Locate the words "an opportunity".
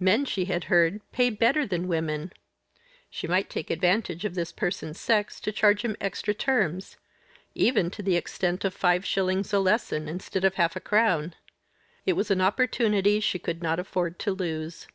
12.30-13.20